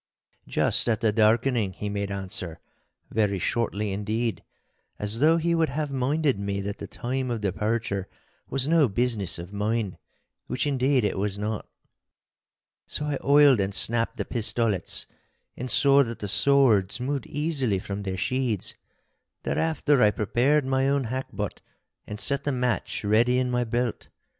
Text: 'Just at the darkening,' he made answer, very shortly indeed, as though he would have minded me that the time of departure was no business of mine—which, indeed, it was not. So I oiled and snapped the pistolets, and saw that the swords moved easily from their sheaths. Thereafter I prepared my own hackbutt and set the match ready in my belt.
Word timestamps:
'Just 0.47 0.89
at 0.89 0.99
the 0.99 1.11
darkening,' 1.11 1.73
he 1.73 1.87
made 1.87 2.09
answer, 2.09 2.59
very 3.11 3.37
shortly 3.37 3.91
indeed, 3.93 4.43
as 4.97 5.19
though 5.19 5.37
he 5.37 5.53
would 5.53 5.69
have 5.69 5.91
minded 5.91 6.39
me 6.39 6.59
that 6.59 6.79
the 6.79 6.87
time 6.87 7.29
of 7.29 7.39
departure 7.41 8.09
was 8.49 8.67
no 8.67 8.87
business 8.89 9.37
of 9.37 9.53
mine—which, 9.53 10.65
indeed, 10.65 11.05
it 11.05 11.19
was 11.19 11.37
not. 11.37 11.69
So 12.87 13.05
I 13.05 13.19
oiled 13.23 13.59
and 13.59 13.75
snapped 13.75 14.17
the 14.17 14.25
pistolets, 14.25 15.05
and 15.55 15.69
saw 15.69 16.01
that 16.01 16.17
the 16.17 16.27
swords 16.27 16.99
moved 16.99 17.27
easily 17.27 17.77
from 17.77 18.01
their 18.01 18.17
sheaths. 18.17 18.73
Thereafter 19.43 20.01
I 20.01 20.09
prepared 20.09 20.65
my 20.65 20.89
own 20.89 21.03
hackbutt 21.09 21.61
and 22.07 22.19
set 22.19 22.43
the 22.43 22.51
match 22.51 23.03
ready 23.03 23.37
in 23.37 23.51
my 23.51 23.65
belt. 23.65 24.07